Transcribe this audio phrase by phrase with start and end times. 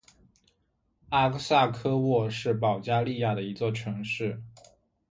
[1.09, 4.41] 阿克萨科沃是保加利亚的一座城市。